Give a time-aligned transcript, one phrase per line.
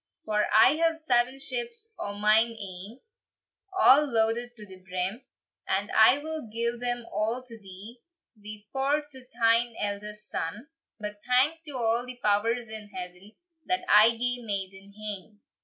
[0.25, 3.01] "For I have seven ships o mine ain,
[3.79, 5.23] A' loaded to the brim,
[5.67, 8.01] And I will gie them a' to thee
[8.35, 10.69] Wi four to thine eldest son:
[10.99, 13.33] But thanks to a' the powers in heaven
[13.67, 15.41] That I gae maiden hame!"